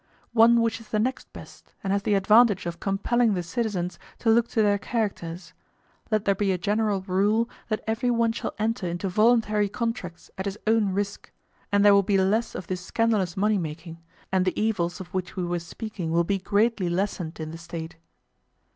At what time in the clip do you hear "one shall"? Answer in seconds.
8.09-8.55